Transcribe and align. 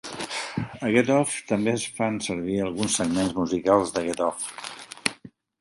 A 0.87 0.87
"Get 0.95 1.11
off" 1.17 1.35
també 1.51 1.75
es 1.79 1.85
fan 1.99 2.17
servir 2.29 2.57
alguns 2.69 2.97
segments 3.03 3.39
musicals 3.43 3.97
de 3.99 4.07
"Get 4.09 4.25
off". 4.31 4.51